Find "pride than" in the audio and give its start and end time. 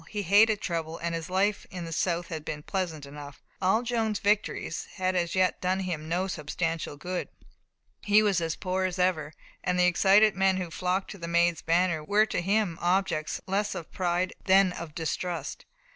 13.91-14.71